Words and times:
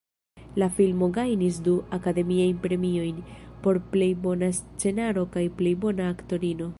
La 0.61 0.67
filmo 0.77 1.09
gajnis 1.17 1.59
du 1.67 1.73
Akademiajn 1.97 2.57
Premiojn, 2.65 3.21
por 3.67 3.81
plej 3.93 4.09
bona 4.27 4.53
scenaro 4.63 5.29
kaj 5.37 5.45
plej 5.61 5.79
bona 5.85 6.13
aktorino. 6.17 6.69